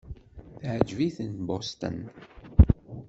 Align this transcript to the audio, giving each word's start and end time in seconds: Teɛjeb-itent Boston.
Teɛjeb-itent 0.59 1.43
Boston. 1.47 1.97